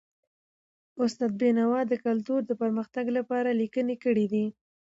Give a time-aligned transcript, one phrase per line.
[1.03, 4.45] استاد بینوا د کلتور د پرمختګ لپاره لیکني کړي دي.